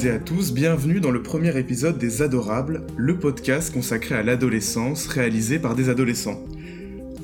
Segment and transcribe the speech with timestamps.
[0.00, 4.22] toutes et à tous, bienvenue dans le premier épisode des Adorables, le podcast consacré à
[4.22, 6.42] l'adolescence réalisé par des adolescents.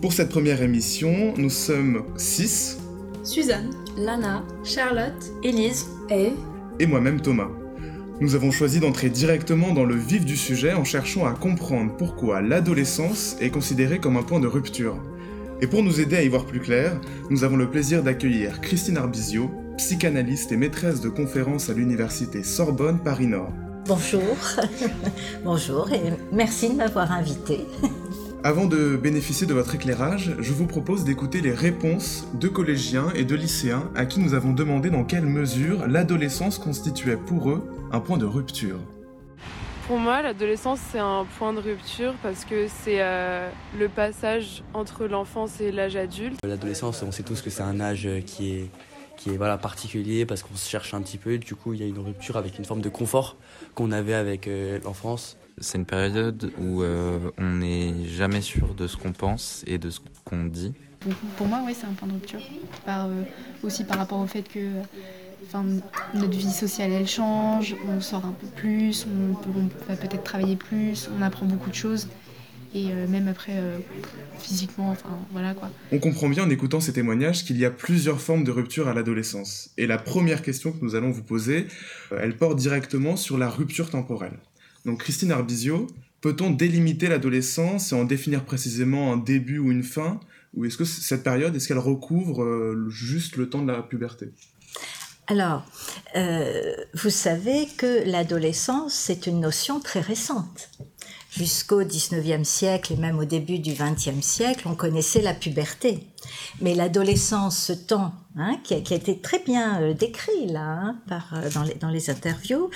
[0.03, 2.79] Pour cette première émission, nous sommes six.
[3.23, 6.33] Suzanne, Lana, Charlotte, Élise et...
[6.79, 7.49] Et moi-même Thomas.
[8.21, 12.43] Nous avons choisi d'entrer directement dans le vif du sujet en cherchant à comprendre pourquoi
[12.43, 14.99] l'adolescence est considérée comme un point de rupture.
[15.63, 18.99] Et pour nous aider à y voir plus clair, nous avons le plaisir d'accueillir Christine
[18.99, 23.53] Arbizio, psychanalyste et maîtresse de conférences à l'université Sorbonne Paris-Nord.
[23.87, 24.37] Bonjour,
[25.45, 27.67] bonjour et merci de m'avoir invité.
[28.43, 33.25] Avant de bénéficier de votre éclairage, je vous propose d'écouter les réponses de collégiens et
[33.25, 38.01] de lycéens à qui nous avons demandé dans quelle mesure l'adolescence constituait pour eux un
[38.01, 38.79] point de rupture.
[39.87, 43.49] Pour moi, l'adolescence, c'est un point de rupture parce que c'est euh,
[43.79, 46.39] le passage entre l'enfance et l'âge adulte.
[46.45, 48.71] L'adolescence, on sait tous que c'est un âge qui est
[49.17, 51.39] qui est voilà particulier parce qu'on se cherche un petit peu.
[51.39, 53.37] Du coup, il y a une rupture avec une forme de confort
[53.75, 55.37] qu'on avait avec euh, l'enfance.
[55.59, 59.91] C'est une période où euh, on n'est jamais sûr de ce qu'on pense et de
[59.91, 60.75] ce qu'on dit.
[61.37, 62.41] Pour moi, oui, c'est un point de rupture.
[62.85, 63.23] Par, euh,
[63.63, 64.69] aussi par rapport au fait que
[65.47, 65.65] enfin,
[66.15, 70.25] notre vie sociale, elle change, on sort un peu plus, on, peut, on va peut-être
[70.25, 72.09] travailler plus, on apprend beaucoup de choses
[72.77, 73.79] et euh, même après euh,
[74.39, 75.71] physiquement, enfin voilà quoi.
[75.93, 78.95] On comprend bien en écoutant ces témoignages qu'il y a plusieurs formes de rupture à
[78.95, 79.71] l'adolescence.
[79.79, 81.67] Et la première question que nous allons vous poser,
[82.13, 84.39] euh, elle porte directement sur la rupture temporelle.
[84.85, 85.87] Donc Christine Arbizio,
[86.21, 90.21] peut-on délimiter l'adolescence et en définir précisément un début ou une fin?
[90.55, 94.33] Ou est-ce que cette période, est-ce qu'elle recouvre juste le temps de la puberté?
[95.29, 95.65] Alors,
[96.15, 100.71] euh, vous savez que l'adolescence, c'est une notion très récente
[101.37, 106.01] jusqu'au 19e siècle et même au début du 20e siècle, on connaissait la puberté.
[106.61, 111.35] Mais l'adolescence, ce temps hein, qui, a, été très bien euh, décrit là hein, par,
[111.35, 112.71] euh, dans, les, dans les interviews,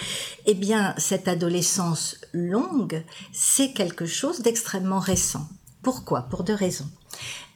[0.46, 3.02] eh bien cette adolescence longue,
[3.32, 5.48] c'est quelque chose d'extrêmement récent.
[5.82, 6.22] Pourquoi?
[6.22, 6.88] Pour deux raisons.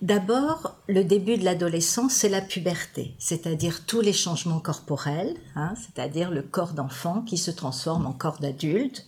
[0.02, 6.30] D'abord, le début de l'adolescence, c'est la puberté, c'est-à-dire tous les changements corporels, hein, c'est-à-dire
[6.30, 9.06] le corps d'enfant qui se transforme en corps d'adulte,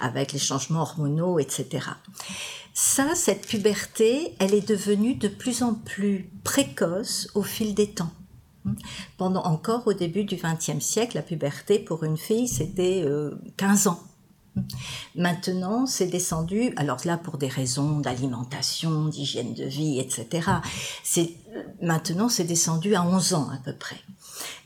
[0.00, 1.86] avec les changements hormonaux, etc.
[2.74, 8.10] Ça, cette puberté, elle est devenue de plus en plus précoce au fil des temps.
[9.16, 13.06] Pendant encore au début du XXe siècle, la puberté pour une fille, c'était
[13.56, 14.00] 15 euh, ans.
[15.14, 20.50] Maintenant, c'est descendu, alors là pour des raisons d'alimentation, d'hygiène de vie, etc.
[21.02, 21.32] C'est,
[21.82, 24.00] maintenant, c'est descendu à 11 ans à peu près.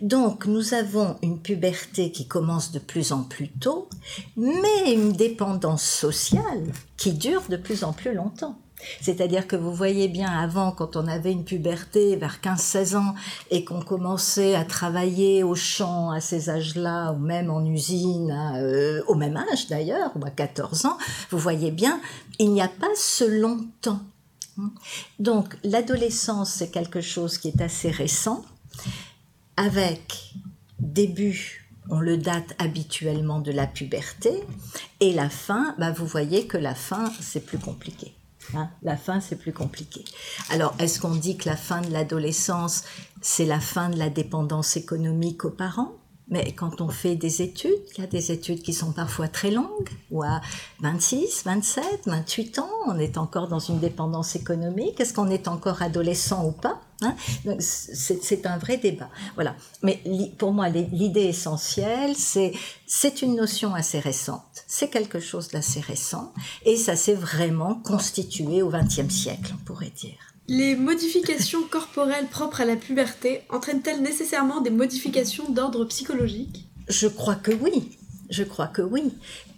[0.00, 3.89] Donc, nous avons une puberté qui commence de plus en plus tôt,
[4.37, 8.59] mais une dépendance sociale qui dure de plus en plus longtemps.
[9.01, 13.15] C'est-à-dire que vous voyez bien avant, quand on avait une puberté vers 15-16 ans
[13.51, 19.03] et qu'on commençait à travailler au champ à ces âges-là, ou même en usine, euh,
[19.07, 20.99] au même âge d'ailleurs, ou à 14 ans,
[21.31, 22.01] vous voyez bien,
[22.39, 24.01] il n'y a pas ce long temps.
[25.19, 28.45] Donc l'adolescence, c'est quelque chose qui est assez récent,
[29.57, 30.35] avec
[30.79, 34.31] début on le date habituellement de la puberté,
[35.01, 38.12] et la fin, bah vous voyez que la fin, c'est plus compliqué.
[38.55, 40.05] Hein, la fin, c'est plus compliqué.
[40.51, 42.84] Alors, est-ce qu'on dit que la fin de l'adolescence,
[43.21, 46.00] c'est la fin de la dépendance économique aux parents?
[46.31, 49.51] Mais quand on fait des études, il y a des études qui sont parfois très
[49.51, 50.41] longues, ou à
[50.81, 55.01] 26, 27, 28 ans, on est encore dans une dépendance économique.
[55.01, 57.17] Est-ce qu'on est encore adolescent ou pas hein?
[57.59, 59.11] C'est un vrai débat.
[59.35, 59.57] Voilà.
[59.83, 60.01] Mais
[60.39, 62.53] pour moi, l'idée essentielle, c'est
[62.87, 64.65] c'est une notion assez récente.
[64.69, 66.33] C'est quelque chose d'assez récent,
[66.65, 70.30] et ça s'est vraiment constitué au XXe siècle, on pourrait dire.
[70.50, 76.69] Les modifications corporelles propres à la puberté entraînent-elles nécessairement des modifications d'ordre psychologique?
[76.88, 77.97] Je crois que oui.
[78.31, 79.12] Je crois que oui.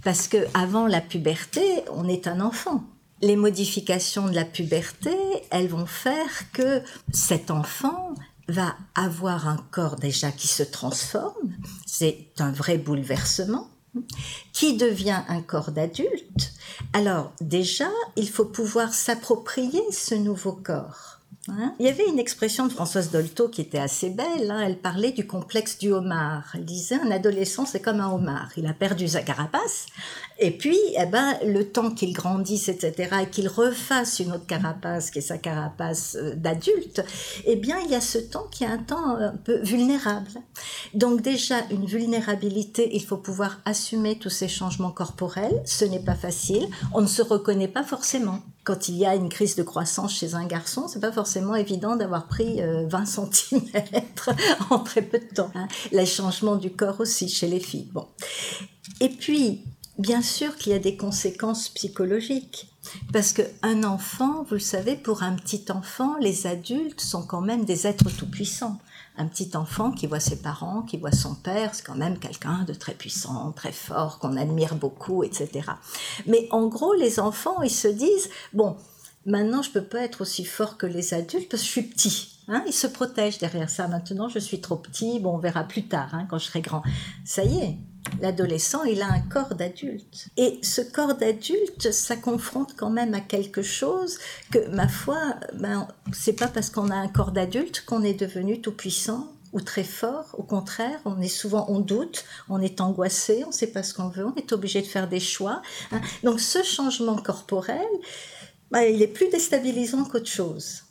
[0.04, 1.62] Parce que avant la puberté,
[1.94, 2.84] on est un enfant.
[3.22, 5.16] Les modifications de la puberté,
[5.50, 8.12] elles vont faire que cet enfant
[8.48, 11.54] va avoir un corps déjà qui se transforme.
[11.86, 13.66] C'est un vrai bouleversement
[14.53, 16.53] qui devient un corps d'adulte,
[16.92, 21.22] alors déjà, il faut pouvoir s'approprier ce nouveau corps.
[21.48, 21.74] Hein?
[21.80, 24.48] il y avait une expression de Françoise Dolto qui était assez belle.
[24.48, 24.60] Hein.
[24.65, 26.53] elle parlait du complexe du homard.
[26.54, 28.50] Elle disait un adolescent c'est comme un homard.
[28.56, 29.86] Il a perdu sa carapace
[30.39, 35.10] et puis eh ben le temps qu'il grandisse etc et qu'il refasse une autre carapace
[35.10, 37.04] qui est sa carapace euh, d'adulte,
[37.44, 40.30] eh bien il y a ce temps qui est un temps un peu vulnérable.
[40.94, 45.60] Donc déjà une vulnérabilité, il faut pouvoir assumer tous ces changements corporels.
[45.65, 46.68] Ce n'est pas facile.
[46.94, 48.39] On ne se reconnaît pas forcément.
[48.65, 51.96] quand il y a une crise de croissance chez un garçon, c'est pas forcément évident
[51.96, 53.62] d'avoir pris 20 cm
[54.70, 55.50] en très peu de temps.
[55.54, 55.68] Hein.
[55.90, 57.88] Les changements du corps aussi chez les filles.
[57.92, 58.06] Bon.
[59.00, 59.64] Et puis,
[59.98, 62.68] bien sûr qu'il y a des conséquences psychologiques.
[63.12, 67.64] Parce qu'un enfant, vous le savez, pour un petit enfant, les adultes sont quand même
[67.64, 68.78] des êtres tout-puissants.
[69.16, 72.64] Un petit enfant qui voit ses parents, qui voit son père, c'est quand même quelqu'un
[72.64, 75.70] de très puissant, très fort, qu'on admire beaucoup, etc.
[76.26, 78.76] Mais en gros, les enfants, ils se disent, bon,
[79.27, 82.28] maintenant je peux pas être aussi fort que les adultes parce que je suis petit.
[82.48, 83.86] Hein, ils se protègent derrière ça.
[83.86, 85.21] Maintenant, je suis trop petit.
[85.21, 86.83] Bon, on verra plus tard, hein, quand je serai grand.
[87.24, 87.78] Ça y est,
[88.21, 90.28] l'adolescent, il a un corps d'adulte.
[90.36, 94.19] Et ce corps d'adulte, ça confronte quand même à quelque chose
[94.51, 95.19] que, ma foi,
[95.54, 99.60] ben, c'est pas parce qu'on a un corps d'adulte qu'on est devenu tout puissant ou
[99.60, 100.34] très fort.
[100.36, 103.95] Au contraire, on est souvent, on doute, on est angoissé, on ne sait pas ce
[103.95, 105.63] qu'on veut, on est obligé de faire des choix.
[105.92, 106.01] Hein.
[106.25, 107.86] Donc, ce changement corporel,
[108.72, 110.83] ben, il est plus déstabilisant qu'autre chose.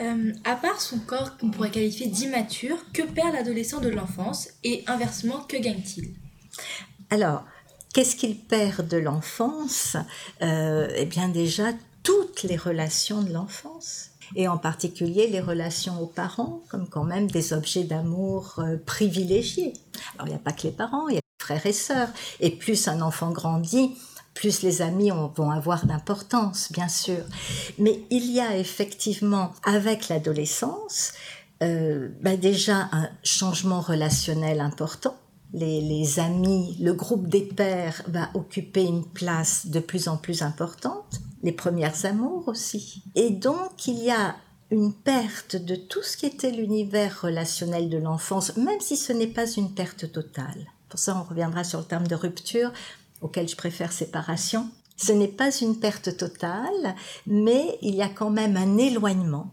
[0.00, 4.84] Euh, à part son corps qu'on pourrait qualifier d'immature, que perd l'adolescent de l'enfance et
[4.86, 6.14] inversement, que gagne-t-il?
[7.10, 7.44] Alors,
[7.92, 9.96] qu'est-ce qu'il perd de l'enfance?
[10.40, 11.72] Euh, Eh bien déjà,
[12.02, 17.28] toutes les relations de l'enfance et en particulier les relations aux parents, comme quand même
[17.30, 19.72] des objets d'amour euh, privilégiés.
[20.14, 22.08] Alors il n'y a pas que les parents, il y a les frères et sœurs,
[22.38, 23.96] et plus un enfant grandit,
[24.34, 27.24] plus les amis vont avoir d'importance, bien sûr.
[27.78, 31.12] Mais il y a effectivement, avec l'adolescence,
[31.62, 35.16] euh, bah déjà un changement relationnel important.
[35.52, 40.42] Les, les, amis, le groupe des pères va occuper une place de plus en plus
[40.42, 43.02] importante, les premières amours aussi.
[43.16, 44.36] Et donc il y a
[44.70, 49.26] une perte de tout ce qui était l'univers relationnel de l'enfance, même si ce n'est
[49.26, 50.66] pas une perte totale.
[50.88, 52.72] Pour ça, on reviendra sur le terme de rupture
[53.20, 54.68] auquel je préfère séparation.
[54.96, 56.94] Ce n'est pas une perte totale,
[57.26, 59.50] mais il y a quand même un éloignement.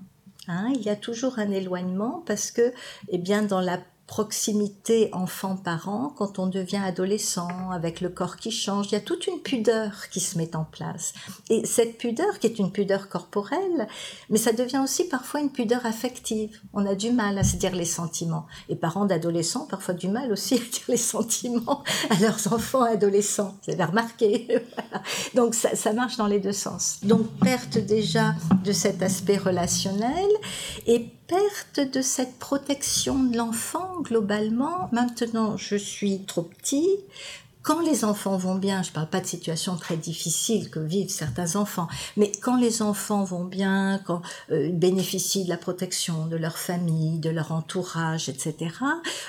[0.49, 0.71] Hein.
[0.75, 2.73] il y a toujours un éloignement parce que,
[3.09, 8.87] eh bien, dans la proximité enfant-parent, quand on devient adolescent, avec le corps qui change,
[8.87, 11.13] il y a toute une pudeur qui se met en place.
[11.49, 13.87] Et cette pudeur, qui est une pudeur corporelle,
[14.29, 16.57] mais ça devient aussi parfois une pudeur affective.
[16.73, 18.47] On a du mal à se dire les sentiments.
[18.69, 23.57] Et parents d'adolescents, parfois du mal aussi à dire les sentiments à leurs enfants adolescents.
[23.65, 24.47] Vous avez remarqué.
[25.35, 26.99] Donc ça, ça marche dans les deux sens.
[27.03, 30.29] Donc perte déjà de cet aspect relationnel
[30.85, 34.89] et perte de cette protection de l'enfant globalement.
[34.91, 36.89] Maintenant, je suis trop petit.
[37.67, 41.09] Quand les enfants vont bien, je ne parle pas de situations très difficiles que vivent
[41.09, 44.21] certains enfants, mais quand les enfants vont bien, quand
[44.51, 48.55] euh, ils bénéficient de la protection de leur famille, de leur entourage, etc.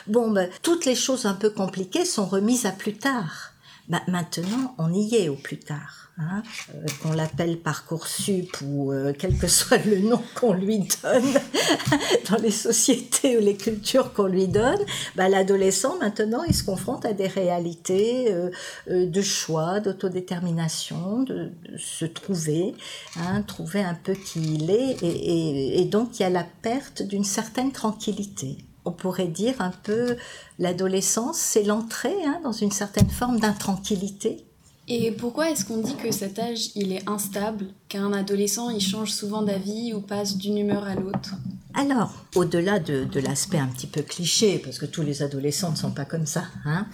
[0.06, 3.55] Bon, ben, toutes les choses un peu compliquées sont remises à plus tard.
[3.88, 6.08] Ben, maintenant, on y est au plus tard.
[6.20, 6.43] Hein,
[6.75, 11.32] euh, qu'on l'appelle Parcoursup ou euh, quel que soit le nom qu'on lui donne
[12.29, 14.81] dans les sociétés ou les cultures qu'on lui donne,
[15.15, 18.50] bah, l'adolescent maintenant il se confronte à des réalités euh,
[18.88, 22.75] de choix, d'autodétermination, de, se trouver,
[23.17, 27.23] hein, trouver un peu qui il est et, donc il y a la perte d'une
[27.23, 28.59] certaine tranquillité.
[28.85, 30.17] On pourrait dire un peu
[30.59, 34.48] l'adolescence, c'est l'entrée hein, dans une certaine forme d'intranquillité
[34.88, 39.11] et pourquoi est-ce qu'on dit que cet âge, il est instable, qu'un adolescent, il change
[39.11, 41.35] souvent d'avis ou passe d'une humeur à l'autre?
[41.75, 45.90] Alors, au-delà de, l'aspect un petit peu cliché, parce que tous les adolescents ne sont
[45.90, 46.87] pas comme ça, hein,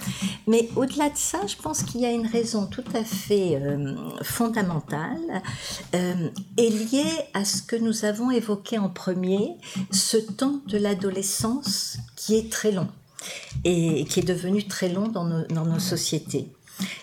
[0.48, 3.94] mais au-delà de ça, je pense qu'il y a une raison tout à fait euh,
[4.22, 5.42] fondamentale
[5.94, 9.52] euh, et liée à ce que nous avons évoqué en premier,
[9.92, 12.88] ce temps de l'adolescence qui est très long
[13.64, 16.48] et qui est devenu très long dans nos sociétés.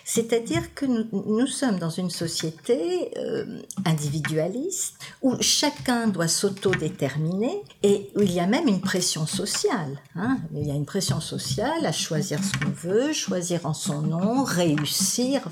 [0.04, 8.22] C'est-à-dire que nous, sommes dans une société euh, individualiste où chacun doit s'autodéterminer et où
[8.22, 9.98] il y a même une pression sociale.
[10.16, 10.38] Hein.
[10.54, 14.44] Il y a une pression sociale à choisir ce qu'on veut, choisir en son nom,
[14.44, 15.42] réussir.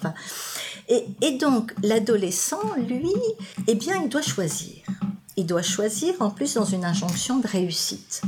[0.89, 3.15] Et, et donc l'adolescent, lui,
[3.67, 4.85] eh bien, il doit choisir
[5.41, 8.21] il doit choisir en plus dans une injonction de réussite.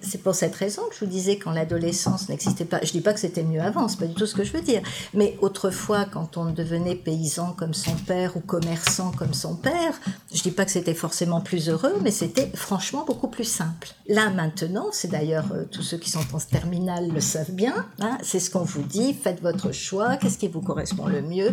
[0.00, 2.80] C'est pour cette raison que je vous disais quand l'adolescence n'existait pas.
[2.82, 4.62] Je dis pas que c'était mieux avant, c'est pas du tout ce que je veux
[4.62, 4.80] dire.
[5.12, 10.00] Mais autrefois, quand on devenait paysan comme son père ou commerçant comme son père,
[10.32, 13.88] je dis pas que c'était forcément plus heureux, mais c'était franchement beaucoup plus simple.
[14.08, 17.86] Là maintenant, c'est d'ailleurs euh, tous ceux qui sont en terminale le savent bien.
[18.00, 19.12] Hein, c'est ce qu'on vous dit.
[19.12, 20.16] Faites votre choix.
[20.16, 21.50] Qu'est-ce qui vous correspond le mieux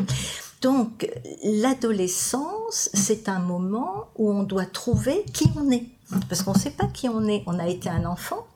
[0.63, 1.07] donc
[1.43, 5.85] l'adolescence, c'est un moment où on doit trouver qui on est.
[6.29, 7.43] Parce qu'on ne sait pas qui on est.
[7.45, 8.47] On a été un enfant,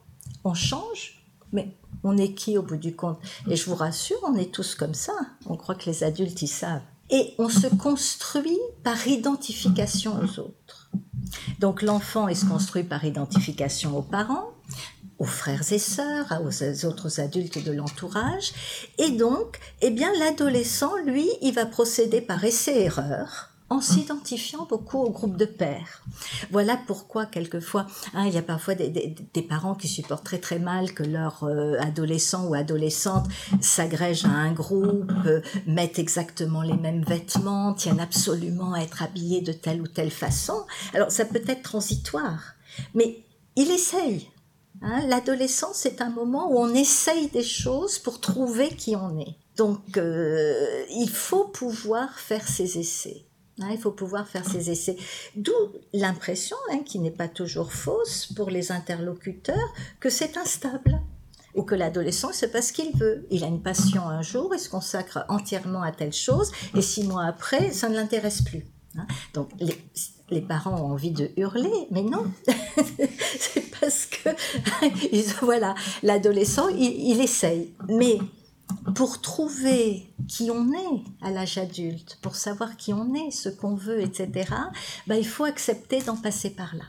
[0.44, 1.22] on change,
[1.52, 3.20] mais on est qui au bout du compte?
[3.50, 5.14] Et je vous rassure, on est tous comme ça.
[5.46, 6.82] On croit que les adultes, ils savent.
[7.10, 10.92] et on se construit par identification aux autres.
[11.60, 14.50] Donc l'enfant est se construit par identification aux parents,
[15.20, 18.54] aux frères et sœurs, aux autres adultes de l'entourage.
[18.98, 25.10] Et donc, eh bien, l'adolescent, lui, il va procéder par essai-erreur en s'identifiant beaucoup au
[25.10, 26.04] groupe de pères.
[26.52, 30.94] Voilà pourquoi quelquefois, hein, il y a parfois des, parents qui supportent très très mal
[30.94, 33.28] que leur euh, adolescent ou adolescente
[33.62, 39.42] s'agrège à un groupe, euh, mettent exactement les mêmes vêtements, tiennent absolument à être habillés
[39.42, 40.66] de telle ou telle façon.
[40.94, 42.54] Alors ça peut être transitoire,
[42.94, 43.24] mais
[43.56, 44.30] il essaye.
[44.82, 45.06] Hein.
[45.08, 49.36] L'adolescence, c'est un moment où on essaye des choses pour trouver qui on est.
[49.56, 53.26] Donc, euh, il faut pouvoir faire ses essais.
[53.60, 54.98] Hein, il faut pouvoir faire ses essais.
[55.36, 55.52] D'où
[55.94, 61.02] l'impression, hein, qui n'est pas toujours fausse pour les interlocuteurs, que c'est instable
[61.56, 63.26] ou que l'adolescent, c'est pas ce qu'il veut.
[63.32, 67.04] Il a une passion un jour, il se consacre entièrement à telle chose, et six
[67.04, 68.64] mois après, ça ne l'intéresse plus.
[69.34, 72.26] Donc les, parents ont envie de hurler, mais non,
[73.80, 74.30] parce que
[75.46, 77.72] voilà, l'adolescent, il, il essaye.
[77.90, 78.18] Mais
[78.96, 83.76] pour trouver qui on est à l'âge adulte, pour savoir qui on est, ce qu'on
[83.76, 84.50] veut, etc.,
[85.08, 86.84] bah, il faut accepter d'en passer par là.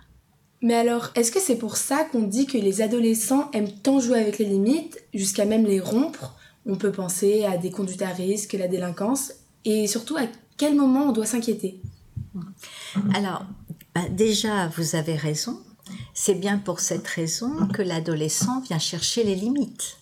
[0.61, 4.18] Mais alors, est-ce que c'est pour ça qu'on dit que les adolescents aiment tant jouer
[4.18, 6.35] avec les limites, jusqu'à même les rompre?
[6.66, 9.33] On peut penser à des conduites à risque, la délinquance,
[9.64, 10.26] et surtout à
[10.57, 11.80] quel moment on doit s'inquiéter?
[13.14, 13.47] Alors,
[13.95, 15.61] bah, déjà, vous avez raison.
[16.14, 19.99] C'est bien pour cette raison que l'adolescent vient chercher les limites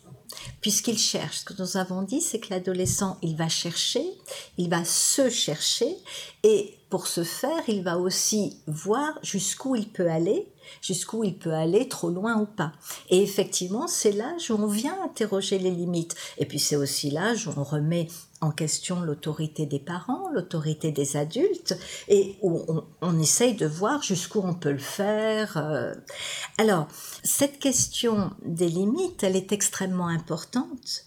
[0.61, 1.39] puisqu'il cherche.
[1.39, 4.05] Ce que nous avons dit, c'est que l'adolescent, il va chercher,
[4.59, 5.97] il va se chercher,
[6.43, 10.47] et pour ce faire, il va aussi voir jusqu'où il peut aller,
[10.81, 12.73] jusqu'où il peut aller, trop loin ou pas.
[13.11, 16.15] Et effectivement, c'est l'âge où on vient interroger les limites.
[16.39, 18.09] Et puis c'est aussi l'âge où on remet
[18.41, 21.77] en question l'autorité des parents, l'autorité des adultes,
[22.09, 22.63] et où
[23.01, 25.57] on, essaye de voir jusqu'où on peut le faire.
[25.57, 25.95] Euh.
[26.59, 26.87] Alors,
[27.25, 31.07] cette question des limites, elle est extrêmement importante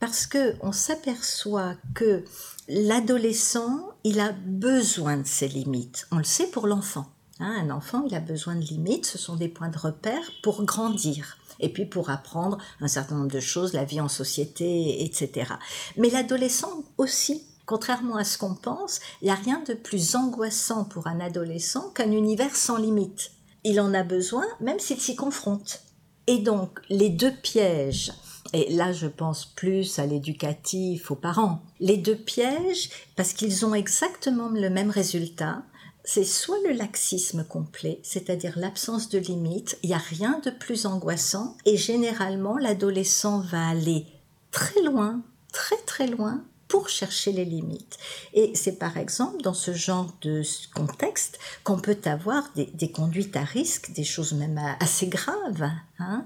[0.00, 2.24] parce que on s'aperçoit que
[2.68, 6.06] l'adolescent, il a besoin de ses limites.
[6.12, 7.06] On le sait pour l'enfant.
[7.40, 7.68] Hein.
[7.68, 11.38] un enfant, il a besoin de limites, ce sont des points de repère pour grandir
[11.60, 15.52] et puis pour apprendre un certain nombre de choses, la vie en société, etc.
[15.96, 20.84] Mais l'adolescent aussi, contrairement à ce qu'on pense, il n'y a rien de plus angoissant
[20.84, 23.32] pour un adolescent qu'un univers sans limite.
[23.64, 25.80] Il en a besoin même s'il s'y confronte.
[26.26, 28.12] Et donc les deux pièges,
[28.52, 33.74] et là je pense plus à l'éducatif, aux parents, les deux pièges, parce qu'ils ont
[33.74, 35.62] exactement le même résultat,
[36.08, 40.86] c'est soit le laxisme complet, c'est-à-dire l'absence de limite, il n'y a rien de plus
[40.86, 44.06] angoissant, et généralement l'adolescent va aller
[44.50, 45.20] très loin,
[45.52, 47.98] très très loin, pour chercher les limites.
[48.32, 50.40] Et c'est par exemple dans ce genre de
[50.74, 56.24] contexte qu'on peut avoir des, conduites à risque, des choses même assez graves, hein,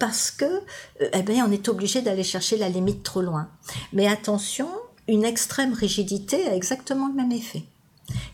[0.00, 0.44] parce que
[1.00, 3.48] euh, eh bien, on est obligé d'aller chercher la limite trop loin.
[3.92, 4.68] Mais attention,
[5.06, 7.62] une extrême rigidité a exactement le même effet.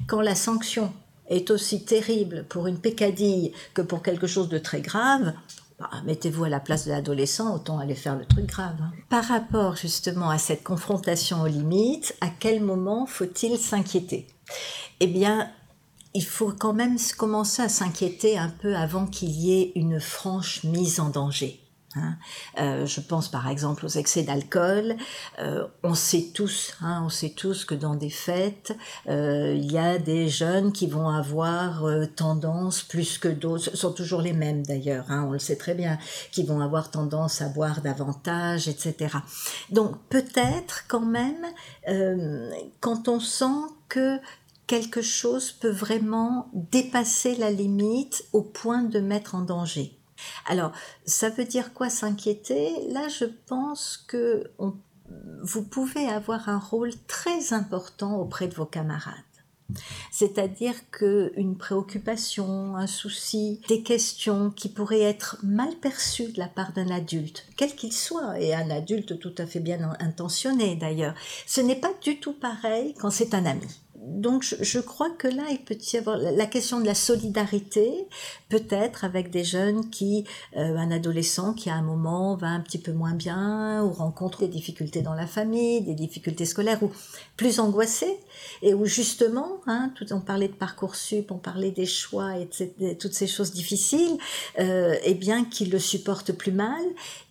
[0.06, 0.92] Quand la sanction
[1.28, 5.34] est aussi terrible pour une pécadille que pour quelque chose de très grave,
[5.78, 8.74] bah, mettez-vous à la place de l'adolescent, autant aller faire le truc grave.
[8.80, 8.92] Hein.
[9.08, 14.26] Par rapport justement à cette confrontation aux limites, à quel moment faut-il s'inquiéter?
[15.00, 15.50] Eh bien,
[16.14, 20.64] il faut quand même commencer à s'inquiéter un peu avant qu'il y ait une franche
[20.64, 21.60] mise en danger.
[21.98, 22.16] Hein.
[22.58, 24.96] Euh, je pense par exemple aux excès d'alcool.
[25.38, 28.76] Euh, on sait tous, hein, on sait tous que dans des fêtes,
[29.08, 31.84] euh, il y a des jeunes qui vont avoir
[32.16, 35.74] tendance plus que d'autres, ce sont toujours les mêmes d'ailleurs, hein, on le sait très
[35.74, 35.98] bien,
[36.32, 39.16] qui vont avoir tendance à boire davantage, etc.
[39.70, 41.46] Donc peut-être quand même,
[42.80, 43.46] quand on sent
[43.88, 44.18] que
[44.68, 49.97] quelque chose peut vraiment dépasser la limite au point de mettre en danger.
[50.46, 50.72] Alors,
[51.04, 52.72] ça veut dire quoi s'inquiéter?
[52.90, 54.50] Là, je pense que
[55.42, 59.14] vous pouvez avoir un rôle très important auprès de vos camarades.
[60.10, 66.72] C'est-à-dire qu'une préoccupation, un souci, des questions qui pourraient être mal perçues de la part
[66.72, 71.14] d'un adulte, quel qu'il soit, et un adulte tout à fait bien intentionné d'ailleurs,
[71.46, 73.68] ce n'est pas du tout pareil quand c'est un ami
[74.08, 78.06] donc je, crois que là, il peut y avoir la question de la solidarité,
[78.48, 80.24] peut-être avec des jeunes qui,
[80.56, 84.40] euh, un adolescent qui à un moment va un petit peu moins bien ou rencontre
[84.40, 86.90] des difficultés dans la famille, des difficultés scolaires ou
[87.36, 88.18] plus angoissé
[88.62, 92.48] et où justement, hein, tout on parlait de parcoursup, on parlait des choix et
[92.96, 94.18] toutes ces choses difficiles,
[94.58, 96.82] euh, eh bien qu'il le supporte plus mal.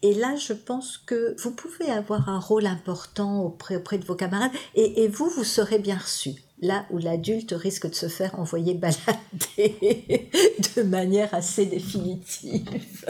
[0.04, 4.16] Et là, je pense que vous pouvez avoir un rôle important auprès, auprès de vos
[4.16, 8.40] camarades et, et vous, vous serez bien reçu là où l'adulte risque de se faire
[8.40, 10.30] envoyer balader
[10.76, 13.06] de manière assez définitive.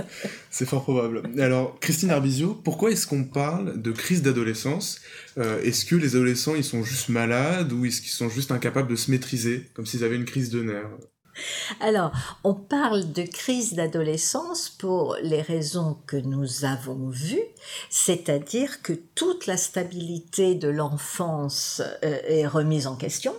[0.50, 1.24] C'est fort probable.
[1.40, 5.02] Alors, Christine Arbizio, pourquoi est-ce qu'on parle de crise d'adolescence?
[5.38, 8.90] Euh, Est-ce que les adolescents, ils sont juste malades ou est-ce qu'ils sont juste incapables
[8.90, 10.90] de se maîtriser, comme s'ils avaient une crise de nerfs?
[11.80, 12.12] Alors,
[12.44, 17.46] on parle de crise d'adolescence pour les raisons que nous avons vues,
[17.90, 23.36] c'est-à-dire que toute la stabilité de l'enfance euh, est remise en question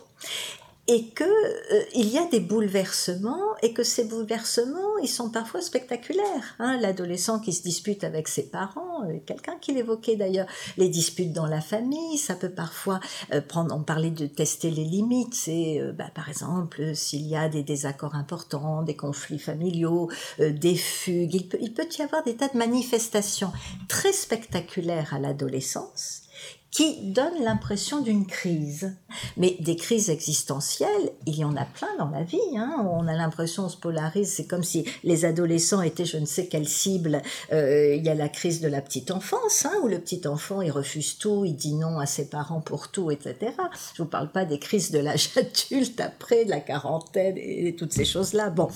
[0.89, 5.61] et que euh, il y a des bouleversements et que ces bouleversements ils sont parfois
[5.61, 6.79] spectaculaires hein.
[6.81, 10.47] l'adolescent qui se dispute avec ses parents euh, quelqu'un qui l'évoquait d'ailleurs
[10.79, 13.01] les disputes dans la famille ça peut parfois
[13.35, 17.51] euh, prendre on parlait de tester les limites c'est bah, par exemple s'il y a
[17.51, 22.35] des désaccords importants des conflits familiaux des fugues il peut, il peut y avoir des
[22.35, 23.53] tas de manifestations
[23.89, 26.23] très spectaculaires à l'adolescence
[26.71, 28.95] qui donne l'impression d'une crise.
[29.37, 32.39] Mais des crises existentielles, il y en a plein dans la vie.
[32.57, 32.87] Hein.
[32.91, 36.47] On a l'impression, on se polarise, c'est comme si les adolescents étaient je ne sais
[36.47, 37.23] quelle cible.
[37.53, 40.61] Euh, il y a la crise de la petite enfance, hein, où le petit enfant,
[40.61, 43.53] il refuse tout, il dit non à ses parents pour tout, etc.
[43.95, 47.93] Je vous parle pas des crises de l'âge adulte après, de la quarantaine et, toutes
[47.93, 48.51] ces choses-là.
[48.51, 48.69] Bon,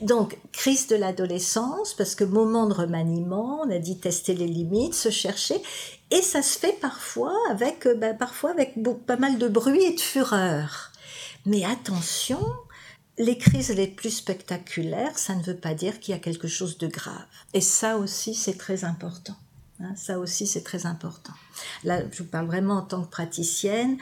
[0.00, 4.94] donc crise de l'adolescence, parce que moment de remaniement, on a dit tester les limites,
[4.94, 5.60] se chercher,
[6.10, 8.74] et ça se fait parfois avec, euh, ben, parfois avec
[9.06, 10.92] pas mal de bruit et de fureur.
[11.44, 12.40] Mais attention,
[13.18, 16.78] les crises les plus spectaculaires, ça ne veut pas dire qu'il y a quelque chose
[16.78, 17.24] de grave.
[17.54, 19.36] Et ça aussi, c'est très important.
[19.80, 21.32] Hein, ça aussi, c'est très important.
[21.84, 23.98] Là, je vous parle vraiment en tant que praticienne.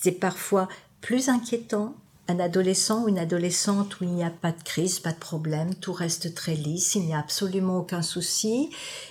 [0.00, 0.68] C'est parfois
[1.00, 1.94] plus inquiétant
[2.28, 5.74] un adolescent ou une adolescente où il n'y a pas de crise, pas de problème,
[5.74, 8.70] tout reste très lisse, il n'y a absolument aucun souci,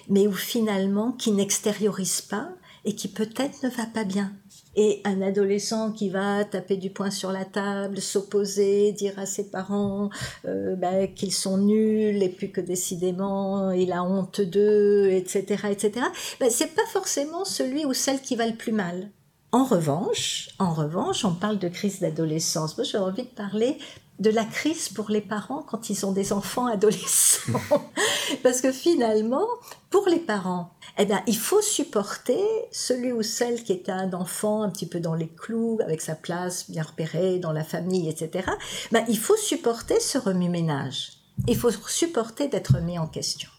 [0.09, 2.49] mais où finalement qui n'extériorise pas
[2.83, 4.31] et qui peut-être ne va pas bien.
[4.77, 9.49] Et un adolescent qui va taper du poing sur la table, s'opposer, dire à ses
[9.49, 10.09] parents
[10.45, 16.05] euh, ben, qu'ils sont nuls et puis que décidément il a honte d'eux, etc., etc.
[16.39, 19.09] Ben, c'est pas forcément celui ou celle qui va le plus mal.
[19.55, 22.75] En revanche, en revanche, on parle de crise d'adolescence.
[22.75, 23.77] Moi, j'ai envie de parler
[24.19, 27.53] de la crise pour les parents quand ils ont des enfants adolescents.
[28.43, 29.47] Parce que finalement,
[29.91, 34.61] pour les parents, eh bien, il faut supporter celui ou celle qui est un enfant
[34.61, 38.49] un petit peu dans les clous, avec sa place bien repérée dans la famille, etc.
[38.91, 41.13] Ben, il faut supporter ce remue-ménage.
[41.47, 43.49] Il faut supporter d'être mis en question.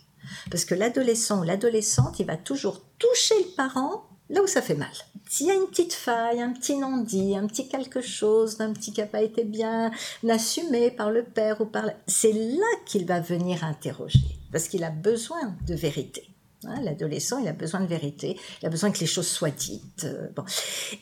[0.50, 4.74] Parce que l'adolescent ou l'adolescente, il va toujours toucher le parent là où ça fait
[4.74, 4.92] mal.
[5.28, 8.92] S'il y a une petite faille, un petit non-dit, un petit quelque chose, un petit
[8.92, 9.90] qui n'a pas été bien
[10.28, 11.90] assumé par le père ou par...
[12.06, 16.30] C'est là qu'il va venir interroger, parce qu'il a besoin de vérité.
[16.64, 20.04] Hein, l'adolescent, il a besoin de vérité, il a besoin que les choses soient dites.
[20.04, 20.44] Euh, bon.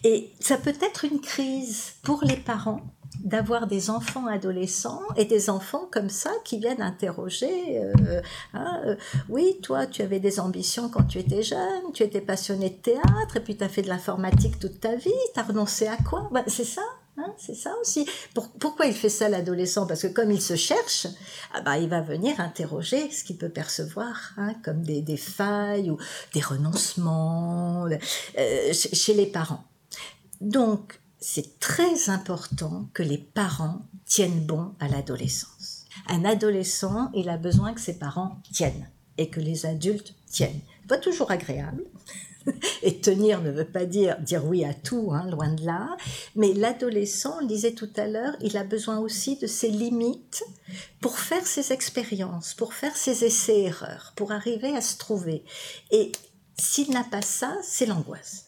[0.03, 2.81] Et ça peut être une crise pour les parents
[3.21, 8.21] d'avoir des enfants adolescents et des enfants comme ça qui viennent interroger euh,
[8.53, 8.97] hein, euh,
[9.29, 13.37] oui toi tu avais des ambitions quand tu étais jeune tu étais passionné de théâtre
[13.37, 16.29] et puis tu as fait de l'informatique toute ta vie tu as renoncé à quoi?
[16.33, 16.83] Bah, c'est ça
[17.19, 18.07] hein, c'est ça aussi.
[18.59, 19.87] pourquoi il fait ça l'adolescent?
[19.87, 21.07] Parce que comme il se cherche,
[21.55, 25.91] ah bah, il va venir interroger ce qu'il peut percevoir hein, comme des, des, failles
[25.91, 25.99] ou
[26.33, 29.65] des renoncements euh, chez les parents.
[30.41, 35.87] Donc, c'est très important que les parents tiennent bon à l'adolescence.
[36.07, 40.61] Un adolescent, il a besoin que ses parents tiennent et que les adultes tiennent.
[40.87, 41.85] Pas toujours agréable.
[42.83, 45.97] Et tenir ne veut pas dire dire oui à tout, hein, loin de là.
[46.37, 50.45] Mais l'adolescent, on le disait tout à l'heure, il a besoin aussi de ses limites
[51.01, 55.43] pour faire ses expériences, pour faire ses essais-erreurs, pour arriver à se trouver.
[55.91, 56.13] Et
[56.59, 58.44] s'il n'a pas ça, c'est l'angoisse.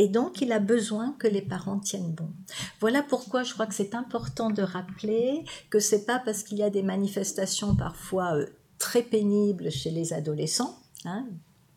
[0.00, 2.30] Et donc, il a besoin que les parents tiennent bon.
[2.78, 6.62] Voilà pourquoi je crois que c'est important de rappeler que c'est pas parce qu'il y
[6.62, 8.46] a des manifestations parfois euh,
[8.78, 11.26] très pénibles chez les adolescents, hein,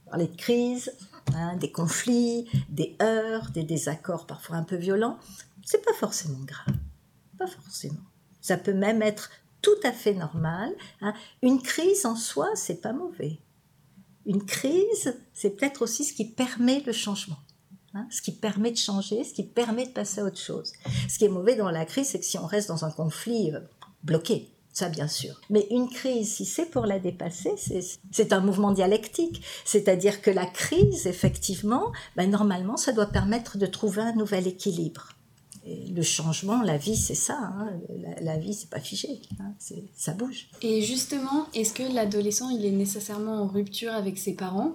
[0.05, 0.93] parler de crise,
[1.33, 5.17] hein, des conflits, des heurts, des désaccords parfois un peu violents,
[5.65, 6.75] c'est pas forcément grave.
[7.39, 8.05] Pas forcément.
[8.39, 9.31] Ça peut même être
[9.63, 10.71] tout à fait normal.
[11.01, 11.15] Hein.
[11.41, 13.39] Une crise en soi, c'est pas mauvais.
[14.27, 17.39] Une crise, c'est peut-être aussi ce qui permet le changement.
[17.93, 20.73] Hein, ce qui permet de changer, ce qui permet de passer à autre chose.
[21.09, 23.51] Ce qui est mauvais dans la crise, c'est que si on reste dans un conflit
[23.53, 23.59] euh,
[24.03, 25.39] bloqué, ça bien sûr.
[25.49, 27.51] Mais une crise, si c'est pour la dépasser,
[28.11, 29.43] c'est un mouvement dialectique.
[29.65, 35.09] C'est-à-dire que la crise, effectivement, ben, normalement, ça doit permettre de trouver un nouvel équilibre.
[35.65, 37.37] Le changement, la vie, c'est ça.
[37.37, 37.69] Hein.
[38.21, 39.21] La, vie, c'est pas figé.
[39.39, 39.53] Hein.
[39.95, 40.47] Ça bouge.
[40.63, 44.73] Et justement, est-ce que l'adolescent, il est nécessairement en rupture avec ses parents?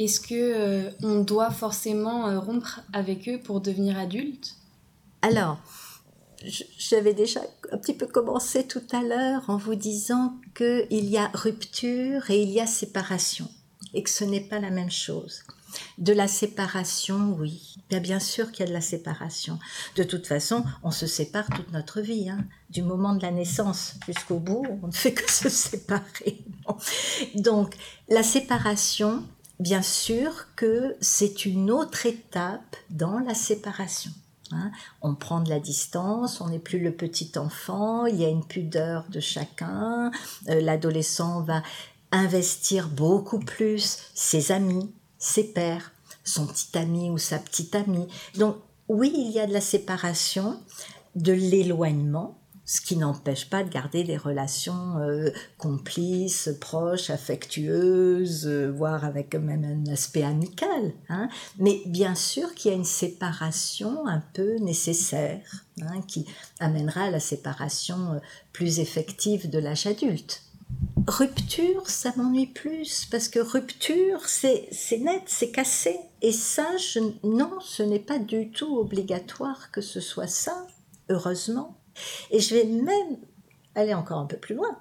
[0.00, 4.56] Est-ce que euh, on doit forcément euh, rompre avec eux pour devenir adulte
[5.20, 5.58] Alors,
[6.78, 11.30] j'avais déjà un petit peu commencé tout à l'heure en vous disant qu'il y a
[11.34, 13.46] rupture et il y a séparation
[13.92, 15.42] et que ce n'est pas la même chose.
[15.98, 17.76] De la séparation, oui.
[17.90, 19.58] Bien, sûr qu'il y a de la séparation.
[19.96, 22.30] De toute façon, on se sépare toute notre vie.
[22.30, 22.46] Hein.
[22.70, 26.42] Du moment de la naissance jusqu'au bout, on ne fait que se séparer.
[27.34, 27.76] Donc,
[28.08, 29.24] la séparation,
[29.60, 34.10] bien sûr que c'est une autre étape dans la séparation.
[34.52, 34.72] Hein.
[35.02, 38.44] On prend de la distance, on n'est plus le petit enfant, il y a une
[38.44, 40.10] pudeur de chacun.
[40.48, 41.62] Euh, l'adolescent va
[42.10, 45.92] investir beaucoup plus ses amis, ses pères,
[46.24, 48.08] son petit ami ou sa petite amie.
[48.36, 48.56] Donc
[48.88, 50.58] oui, il y a de la séparation,
[51.14, 52.39] de l'éloignement,
[52.70, 59.34] ce qui n'empêche pas de garder des relations euh, complices, proches, affectueuses, euh, voire avec
[59.34, 60.92] même un aspect amical.
[61.08, 61.28] Hein.
[61.58, 65.40] Mais bien sûr qu'il y a une séparation un peu nécessaire,
[65.82, 66.26] hein, qui
[66.60, 68.18] amènera à la séparation euh,
[68.52, 70.44] plus effective de l'âge adulte.
[71.08, 75.98] Rupture, ça m'ennuie plus, parce que rupture, c'est net, c'est cassé.
[76.22, 76.68] Et ça,
[77.24, 80.68] non, ce n'est pas du tout obligatoire que ce soit ça,
[81.08, 81.79] heureusement.
[82.30, 83.18] Et je vais même
[83.74, 84.78] aller encore un peu plus loin.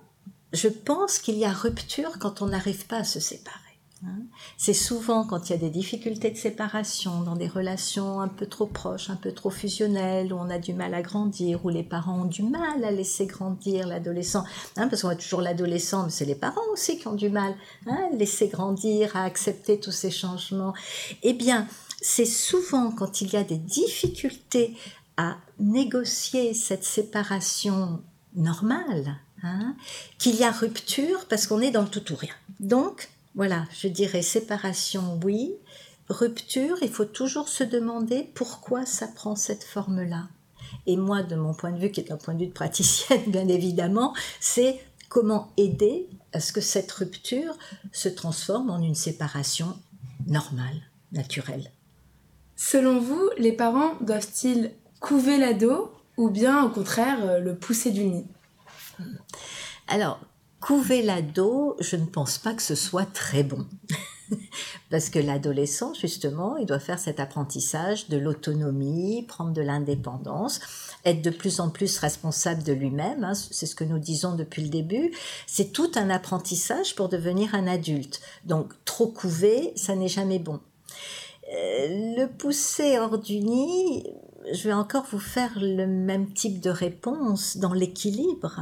[0.54, 3.58] Je pense qu'il y a rupture quand on n'arrive pas à se séparer.
[4.06, 4.22] Hein.
[4.58, 8.46] C'est souvent quand il y a des difficultés de séparation, dans des relations un peu
[8.46, 11.84] trop proches, un peu trop fusionnelles, où on a du mal à grandir, où les
[11.84, 14.44] parents ont du mal à laisser grandir l'adolescent.
[14.78, 17.54] Hein, parce qu'on a toujours l'adolescent, mais c'est les parents aussi qui ont du mal
[17.88, 20.74] hein, à laisser grandir, à accepter tous ces changements.
[21.22, 21.68] Eh bien,
[22.02, 24.76] c'est souvent quand il y a des difficultés
[25.20, 28.02] à négocier cette séparation
[28.36, 29.76] normale, hein,
[30.18, 32.34] qu'il y a rupture parce qu'on est dans le tout ou rien.
[32.62, 35.52] Donc, voilà, je dirais séparation, oui.
[36.08, 40.30] Rupture, il faut toujours se demander pourquoi ça prend cette forme-là.
[40.86, 43.24] Et moi, de mon point de vue, qui est un point de vue de praticienne,
[43.28, 44.80] bien évidemment, c'est
[45.10, 47.58] comment aider à ce que cette rupture
[47.92, 49.78] se transforme en une séparation
[50.28, 51.74] normale, naturelle.
[52.56, 58.04] Selon vous, les parents doivent-ils couver l'ado ou bien au contraire euh, le pousser du
[58.06, 58.26] nid
[59.88, 60.20] Alors,
[60.60, 63.66] couver l'ado, je ne pense pas que ce soit très bon.
[64.92, 70.60] Parce que l'adolescent, justement, il doit faire cet apprentissage de l'autonomie, prendre de l'indépendance,
[71.06, 73.24] être de plus en plus responsable de lui-même.
[73.24, 75.12] Hein, c'est ce que nous disons depuis le début.
[75.48, 78.20] C'est tout un apprentissage pour devenir un adulte.
[78.46, 80.60] Donc, trop couver, ça n'est jamais bon.
[81.52, 84.04] Euh, le pousser hors du nid,
[84.54, 88.62] je vais encore vous faire le même type de réponse dans l'équilibre.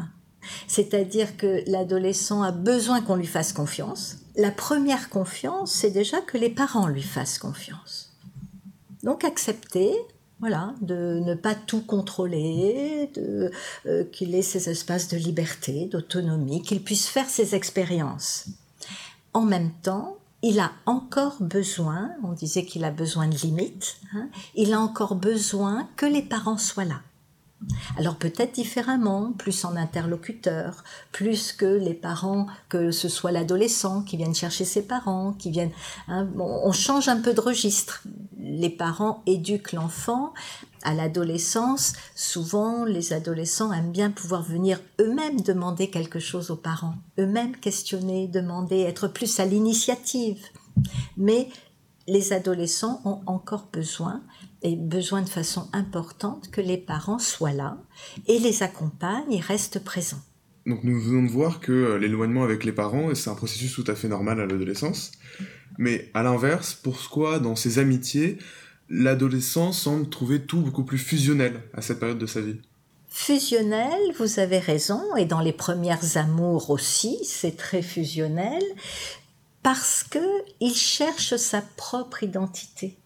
[0.68, 4.18] C'est-à-dire que l'adolescent a besoin qu'on lui fasse confiance.
[4.36, 8.14] La première confiance, c'est déjà que les parents lui fassent confiance.
[9.04, 9.94] Donc accepter,
[10.40, 16.84] voilà, de ne pas tout contrôler, euh, qu'il ait ses espaces de liberté, d'autonomie, qu'il
[16.84, 18.48] puisse faire ses expériences.
[19.34, 24.30] En même temps, il a encore besoin, on disait qu'il a besoin de limites, hein,
[24.56, 27.02] il a encore besoin que les parents soient là.
[27.98, 34.16] Alors peut-être différemment, plus en interlocuteur, plus que les parents, que ce soit l'adolescent qui
[34.16, 35.72] vienne chercher ses parents, qui viennent.
[36.08, 38.04] Hein, on change un peu de registre.
[38.38, 40.34] Les parents éduquent l'enfant
[40.88, 41.94] à l'adolescence.
[42.16, 48.28] Souvent, les adolescents aiment bien pouvoir venir eux-mêmes demander quelque chose aux parents, eux-mêmes questionner,
[48.30, 50.40] demander, être plus à l'initiative.
[51.18, 51.50] Mais
[52.08, 54.24] les adolescents ont encore besoin
[54.62, 57.78] et besoin de façon importante que les parents soient là
[58.28, 60.22] et les accompagnent et restent présents.
[60.66, 63.86] Donc nous venons de voir que euh, l'éloignement avec les parents, c'est un processus tout
[63.88, 65.12] à fait normal à l'adolescence.
[65.78, 68.38] Mais à l'inverse, pourquoi dans ses amitiés,
[68.90, 72.60] l'adolescent semble trouver tout beaucoup plus fusionnel à cette période de sa vie
[73.10, 78.62] Fusionnel, vous avez raison, et dans les premières amours aussi, c'est très fusionnel,
[79.64, 80.20] parce que
[80.60, 82.98] il cherche sa propre identité.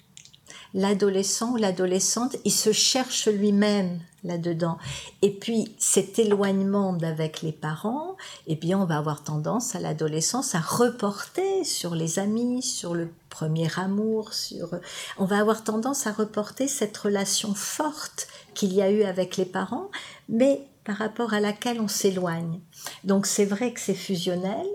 [0.73, 4.77] L'adolescent ou l'adolescente, il se cherche lui-même là-dedans.
[5.21, 8.15] Et puis cet éloignement d'avec les parents,
[8.47, 13.09] eh bien on va avoir tendance à l'adolescence à reporter sur les amis, sur le
[13.29, 14.69] premier amour, sur
[15.17, 19.45] on va avoir tendance à reporter cette relation forte qu'il y a eu avec les
[19.45, 19.89] parents,
[20.29, 22.59] mais par rapport à laquelle on s'éloigne.
[23.03, 24.65] Donc c'est vrai que c'est fusionnel,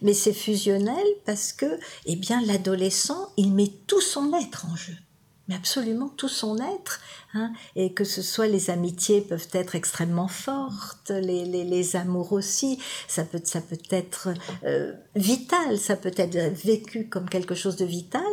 [0.00, 4.94] mais c'est fusionnel parce que eh bien l'adolescent, il met tout son être en jeu
[5.48, 7.00] mais absolument tout son être,
[7.34, 12.78] hein, et que ce soit les amitiés peuvent être extrêmement fortes, les, les, amours aussi,
[13.06, 14.30] ça peut, ça peut être
[14.64, 18.26] euh, vital, ça peut être vécu comme quelque chose de vital,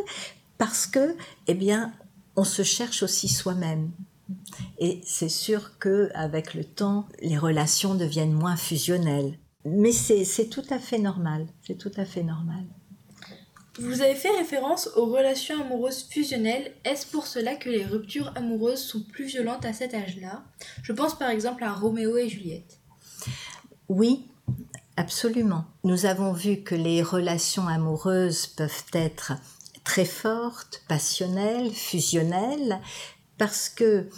[0.58, 1.92] parce que, eh bien,
[2.36, 3.90] on se cherche aussi soi-même.
[4.78, 9.38] Et c'est sûr que avec le temps, les relations deviennent moins fusionnelles.
[9.64, 12.64] Mais c'est tout à fait normal, c'est tout à fait normal.
[13.78, 16.72] Vous avez fait référence aux relations amoureuses fusionnelles.
[16.84, 20.44] Est-ce pour cela que les ruptures amoureuses sont plus violentes à cet âge-là?
[20.82, 22.78] Je pense par exemple à Roméo et Juliette.
[23.88, 24.28] Oui,
[24.96, 25.64] absolument.
[25.82, 29.32] Nous avons vu que les relations amoureuses peuvent être
[29.82, 32.80] très fortes, passionnelles, fusionnelles,
[33.38, 34.08] parce que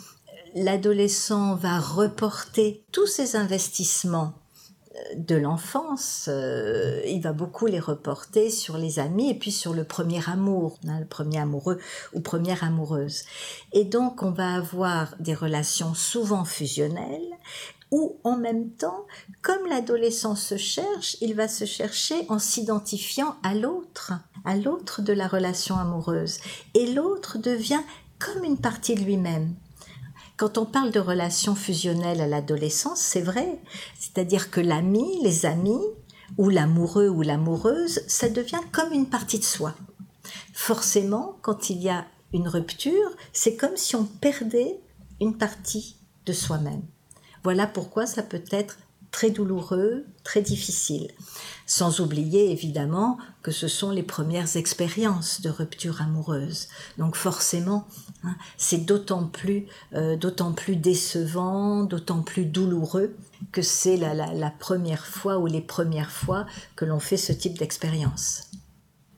[0.54, 4.34] l'adolescent va reporter tous ses investissements
[5.16, 9.84] de l'enfance, euh, il va beaucoup les reporter sur les amis et puis sur le
[9.84, 11.78] premier amour, hein, le premier amoureux
[12.14, 13.22] ou première amoureuse.
[13.72, 17.36] Et donc on va avoir des relations souvent fusionnelles
[17.90, 19.06] où en même temps,
[19.42, 24.12] comme l'adolescent se cherche, il va se chercher en s'identifiant à l'autre,
[24.44, 26.38] à l'autre de la relation amoureuse.
[26.74, 27.82] Et l'autre devient
[28.18, 29.54] comme une partie de lui-même.
[30.36, 33.58] Quand on parle de relations fusionnelles à l'adolescence, c'est vrai.
[33.98, 35.80] C'est-à-dire que l'ami, les amis,
[36.36, 39.74] ou l'amoureux ou l'amoureuse, ça devient comme une partie de soi.
[40.52, 44.78] Forcément, quand il y a une rupture, c'est comme si on perdait
[45.20, 45.96] une partie
[46.26, 46.82] de soi-même.
[47.42, 48.76] Voilà pourquoi ça peut être
[49.12, 51.10] très douloureux, très difficile.
[51.64, 56.68] Sans oublier évidemment que ce sont les premières expériences de rupture amoureuse.
[56.98, 57.86] Donc forcément,
[58.56, 63.14] c'est d'autant plus, euh, d'autant plus décevant, d'autant plus douloureux
[63.52, 67.58] que c'est la, la première fois ou les premières fois que l'on fait ce type
[67.58, 68.50] d'expérience.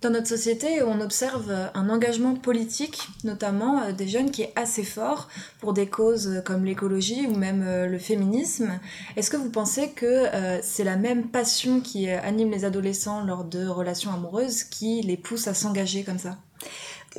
[0.01, 4.85] Dans notre société, on observe un engagement politique, notamment euh, des jeunes, qui est assez
[4.85, 8.79] fort pour des causes comme l'écologie ou même euh, le féminisme.
[9.17, 13.45] Est-ce que vous pensez que euh, c'est la même passion qui anime les adolescents lors
[13.45, 16.39] de relations amoureuses qui les pousse à s'engager comme ça?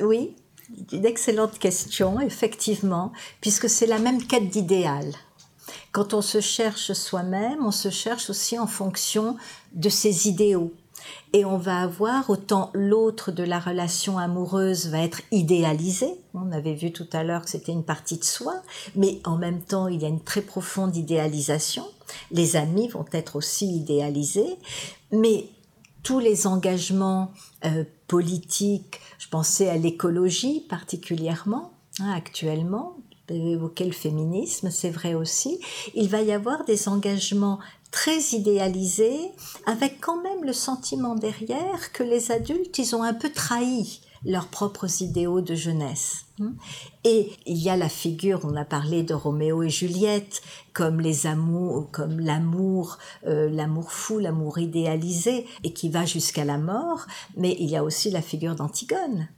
[0.00, 0.34] Oui,
[0.92, 5.12] une excellente question, effectivement, puisque c'est la même quête d'idéal.
[5.92, 9.36] Quand on se cherche soi-même, on se cherche aussi en fonction
[9.72, 10.72] de ses idéaux
[11.32, 16.08] et on va avoir autant l'autre de la relation amoureuse va être idéalisé.
[16.34, 18.54] On avait vu tout à l'heure que c'était une partie de soi,
[18.96, 21.84] mais en même temps il y a une très profonde idéalisation.
[22.32, 24.56] Les amis vont être aussi idéalisés,
[25.12, 25.46] mais
[26.02, 27.30] tous les engagements
[27.64, 27.84] euh,
[28.18, 32.96] je pensais à l'écologie particulièrement hein, actuellement,
[33.28, 35.60] évoquer le féminisme, c'est vrai aussi,
[35.94, 39.12] il va y avoir des engagements très idéalisé,
[39.66, 44.48] avec quand même le sentiment derrière que les adultes, ils ont un peu trahi leurs
[44.48, 46.26] propres idéaux de jeunesse.
[47.04, 50.40] Et il y a la figure, on a parlé de Roméo et Juliette,
[50.72, 56.56] comme les amours, comme l'amour, euh, l'amour fou, l'amour idéalisé, et qui va jusqu'à la
[56.56, 57.06] mort.
[57.36, 59.28] Mais il y a aussi la figure d'Antigone,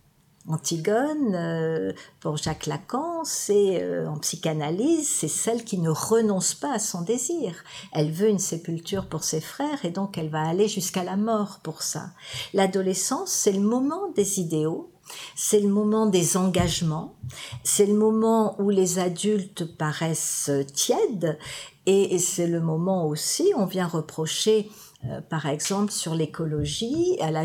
[0.48, 6.72] Antigone, euh, pour Jacques Lacan, c'est euh, en psychanalyse, c'est celle qui ne renonce pas
[6.72, 7.54] à son désir.
[7.92, 11.60] Elle veut une sépulture pour ses frères et donc elle va aller jusqu'à la mort
[11.62, 12.10] pour ça.
[12.54, 14.90] L'adolescence, c'est le moment des idéaux,
[15.36, 17.14] c'est le moment des engagements,
[17.62, 21.38] c'est le moment où les adultes paraissent tièdes
[21.86, 24.70] et c'est le moment aussi, on vient reprocher
[25.04, 27.42] euh, par exemple sur l'écologie à la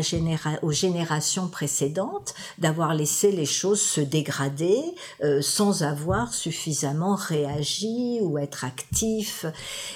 [0.62, 4.80] aux générations précédentes d'avoir laissé les choses se dégrader
[5.24, 9.44] euh, sans avoir suffisamment réagi ou être actif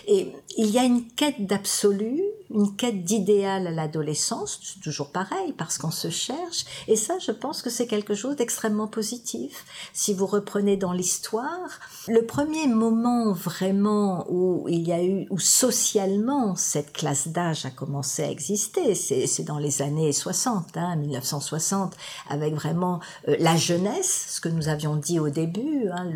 [0.08, 2.20] et il y a une quête d'absolu
[2.52, 6.64] une quête d'idéal à l'adolescence, toujours pareil, parce qu'on se cherche.
[6.88, 9.64] Et ça, je pense que c'est quelque chose d'extrêmement positif.
[9.92, 15.38] Si vous reprenez dans l'histoire, le premier moment vraiment où il y a eu, où
[15.38, 21.96] socialement cette classe d'âge a commencé à exister, c'est dans les années 60, hein, 1960,
[22.28, 26.10] avec vraiment euh, la jeunesse, ce que nous avions dit au début, hein,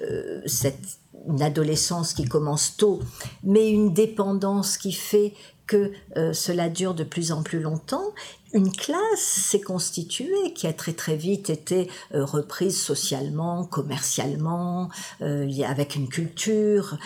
[0.00, 3.00] euh, cette une adolescence qui commence tôt,
[3.42, 5.32] mais une dépendance qui fait
[5.66, 8.12] que euh, cela dure de plus en plus longtemps,
[8.52, 14.88] une classe s'est constituée qui a très très vite été reprise socialement, commercialement,
[15.20, 16.96] avec une culture.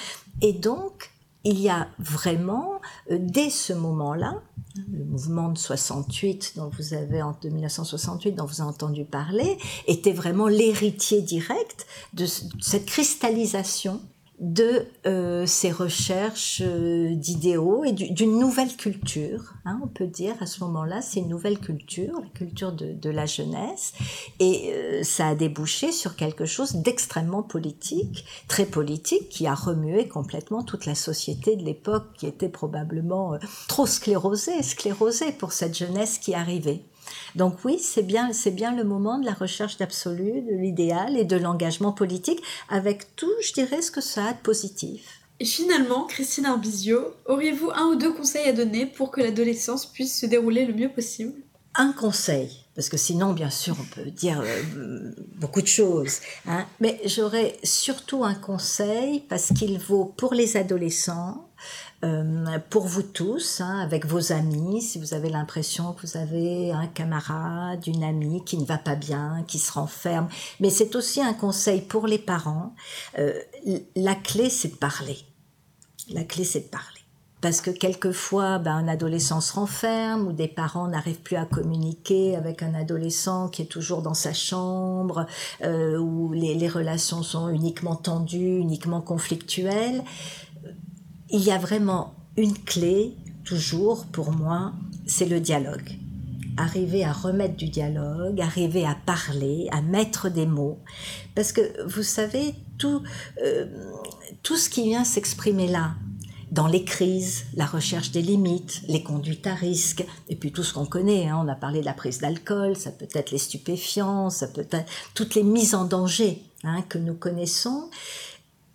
[0.43, 1.10] Et donc,
[1.45, 4.43] il y a vraiment, dès ce moment-là,
[4.91, 10.13] le mouvement de 68 dont vous avez en 1968 dont vous avez entendu parler était
[10.13, 14.01] vraiment l'héritier direct de cette cristallisation
[14.41, 19.53] de euh, ces recherches euh, d'idéaux et d'une nouvelle culture.
[19.67, 23.27] Hein, on peut dire à ce moment-là, c'est une nouvelle culture, la culture de, la
[23.27, 23.93] jeunesse,
[24.39, 30.09] et euh, ça a débouché sur quelque chose d'extrêmement politique, très politique, qui a remué
[30.09, 36.19] complètement toute la société de l'époque, qui était probablement trop sclérosée, sclérosée pour cette jeunesse
[36.19, 36.83] qui arrivait.
[37.35, 41.25] Donc oui, c'est bien, c'est bien le moment de la recherche d'absolu, de l'idéal et
[41.25, 45.21] de l'engagement politique, avec tout, je dirais, ce que ça a de positif.
[45.41, 50.21] Et finalement, Christine Arbizio, auriez-vous un ou deux conseils à donner pour que l'adolescence puisse
[50.21, 51.33] se dérouler le mieux possible?
[51.75, 56.19] Un conseil, parce que sinon, bien sûr, on peut dire euh, beaucoup de choses.
[56.47, 61.49] Hein, mais j'aurais surtout un conseil parce qu'il vaut pour les adolescents,
[62.71, 66.87] pour vous tous, hein, avec vos amis, si vous avez l'impression que vous avez un
[66.87, 70.29] camarade, une amie qui ne va pas bien, qui se renferme.
[70.61, 72.75] Mais c'est aussi un conseil pour les parents.
[73.19, 73.35] Euh,
[73.97, 75.19] la clé, c'est de parler.
[76.11, 76.87] La clé, c'est de parler.
[77.43, 82.37] Parce que quelquefois, ben, un adolescent se renferme ou des parents n'arrivent plus à communiquer
[82.37, 85.27] avec un adolescent qui est toujours dans sa chambre,
[85.65, 90.03] euh, où les relations sont uniquement tendues, uniquement conflictuelles
[91.31, 94.73] il y a vraiment une clé, toujours pour moi,
[95.07, 95.91] c'est le dialogue.
[96.57, 100.79] Arriver à remettre du dialogue, arriver à parler, à mettre des mots.
[101.35, 103.03] Parce que vous savez, tout,
[103.43, 103.67] euh,
[104.43, 105.95] tout ce qui vient s'exprimer là,
[106.51, 110.75] dans les crises, la recherche des limites, les conduites à risque, et puis tout ce
[110.75, 111.29] qu'on connaît.
[111.29, 114.67] Hein, on a parlé de la prise d'alcool, ça peut être les stupéfiants, ça peut
[114.71, 117.89] être toutes les mises en danger hein, que nous connaissons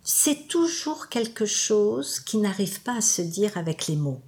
[0.08, 4.20] c'est toujours quelque chose qui n'arrive pas à se dire avec les mots.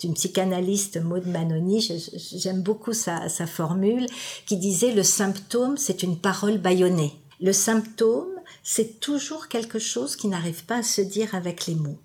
[0.00, 1.86] D'une psychanalyste Maud Manoni,
[2.16, 4.06] j'aime beaucoup sa, sa formule,
[4.46, 7.12] qui disait le symptôme, c'est une parole bâillonnée.
[7.38, 8.30] Le symptôme,
[8.62, 11.98] c'est toujours quelque chose qui n'arrive pas à se dire avec les mots.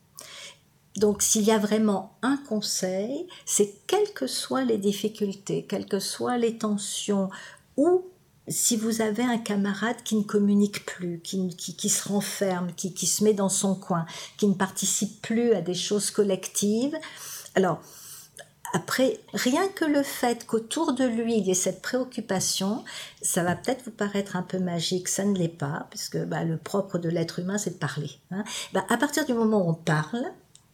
[0.97, 5.99] Donc s'il y a vraiment un conseil, c'est quelles que soient les difficultés, quelles que
[5.99, 7.29] soient les tensions
[7.77, 8.03] ou
[8.49, 13.05] si vous avez un camarade qui ne communique plus, qui, qui, se renferme, qui, qui,
[13.05, 14.05] se met dans son coin,
[14.37, 16.97] qui ne participe plus à des choses collectives,
[17.55, 17.81] alors
[18.73, 22.83] après, rien que le fait qu'autour de lui il y ait cette préoccupation,
[23.21, 26.57] ça va peut-être vous paraître un peu magique, ça ne l'est pas, puisque bah, le
[26.57, 28.11] propre de l'être humain c'est de parler.
[28.31, 28.43] Hein.
[28.73, 30.23] Bah, à partir du moment où on parle,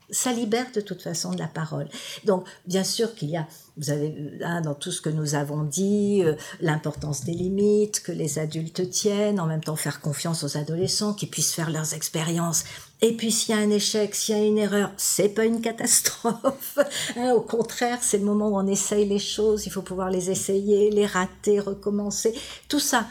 [0.09, 1.87] ça libère de toute façon de la parole.
[2.25, 5.63] Donc, bien sûr qu'il y a, vous avez hein, dans tout ce que nous avons
[5.63, 10.57] dit, euh, l'importance des limites, que les adultes tiennent, en même temps faire confiance aux
[10.57, 12.63] adolescents, qui puissent faire leurs expériences.
[13.01, 15.61] Et puis, s'il y a un échec, s'il y a une erreur, c'est pas une
[15.61, 16.79] catastrophe.
[17.17, 19.65] Hein, au contraire, c'est le moment où on essaye les choses.
[19.65, 22.33] Il faut pouvoir les essayer, les rater, recommencer.
[22.67, 23.07] Tout ça,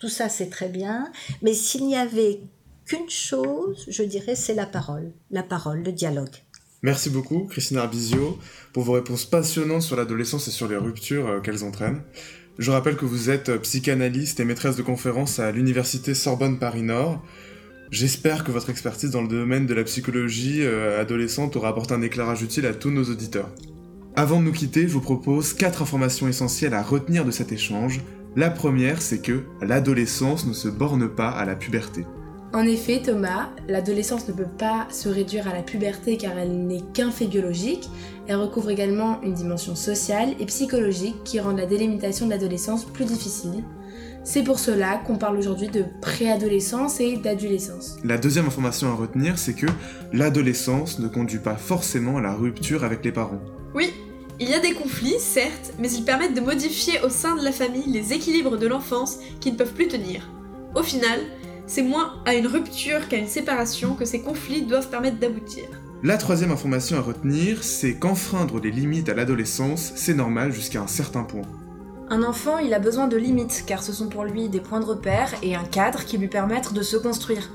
[0.00, 1.10] tout ça, c'est très bien.
[1.42, 2.40] Mais s'il n'y avait
[2.86, 5.12] qu'une chose, je dirais, c'est la parole.
[5.30, 6.34] La parole, le dialogue.
[6.82, 8.38] Merci beaucoup, Christine Arbizio,
[8.74, 12.02] pour vos réponses passionnantes sur l'adolescence et sur les ruptures euh, qu'elles entraînent.
[12.58, 17.24] Je rappelle que vous êtes euh, psychanalyste et maîtresse de conférences à l'Université Sorbonne Paris-Nord.
[17.90, 22.02] J'espère que votre expertise dans le domaine de la psychologie euh, adolescente aura apporté un
[22.02, 23.48] éclairage utile à tous nos auditeurs.
[24.14, 28.02] Avant de nous quitter, je vous propose quatre informations essentielles à retenir de cet échange.
[28.36, 32.04] La première, c'est que l'adolescence ne se borne pas à la puberté.
[32.54, 36.82] En effet, Thomas, l'adolescence ne peut pas se réduire à la puberté car elle n'est
[36.92, 37.88] qu'un fait biologique.
[38.28, 43.06] Elle recouvre également une dimension sociale et psychologique qui rend la délimitation de l'adolescence plus
[43.06, 43.64] difficile.
[44.22, 47.96] C'est pour cela qu'on parle aujourd'hui de préadolescence et d'adolescence.
[48.04, 49.66] La deuxième information à retenir, c'est que
[50.12, 53.40] l'adolescence ne conduit pas forcément à la rupture avec les parents.
[53.74, 53.92] Oui,
[54.38, 57.50] il y a des conflits, certes, mais ils permettent de modifier au sein de la
[57.50, 60.30] famille les équilibres de l'enfance qui ne peuvent plus tenir.
[60.76, 61.18] Au final,
[61.66, 65.64] c'est moins à une rupture qu'à une séparation que ces conflits doivent permettre d'aboutir.
[66.02, 70.86] La troisième information à retenir, c'est qu'enfreindre les limites à l'adolescence, c'est normal jusqu'à un
[70.86, 71.46] certain point.
[72.10, 74.84] Un enfant, il a besoin de limites, car ce sont pour lui des points de
[74.84, 77.48] repère et un cadre qui lui permettent de se construire.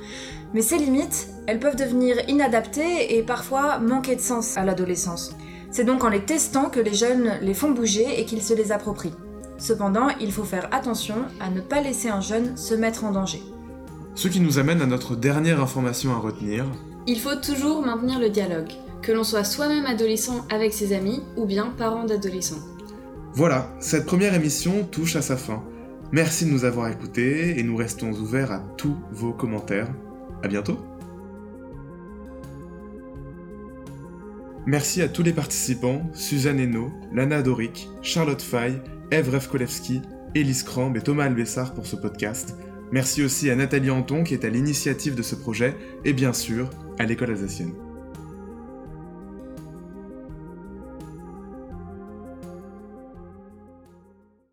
[0.55, 5.35] Mais ces limites, elles peuvent devenir inadaptées et parfois manquer de sens à l'adolescence.
[5.69, 8.71] C'est donc en les testant que les jeunes les font bouger et qu'ils se les
[8.71, 9.13] approprient.
[9.59, 13.43] Cependant, il faut faire attention à ne pas laisser un jeune se mettre en danger.
[14.19, 16.65] Ce qui nous amène à notre dernière information à retenir.
[17.07, 18.67] Il faut toujours maintenir le dialogue.
[19.01, 22.59] que l'on soit soi-même adolescent avec ses amis ou bien parent d'adolescents.
[23.31, 25.63] Voilà, cette première émission touche à sa fin.
[26.11, 29.87] Merci de nous avoir écoutés et nous restons ouverts à tous vos commentaires.
[30.43, 30.77] À bientôt
[34.65, 40.01] Merci à tous les participants, Suzanne Hainaut, Lana Doric, Charlotte Fay, Eve Revkolevski,
[40.35, 42.57] Elise Crambe et Thomas Albessard pour ce podcast.
[42.91, 45.75] Merci aussi à Nathalie Anton qui est à l'initiative de ce projet
[46.05, 47.73] et bien sûr à l'école alsacienne.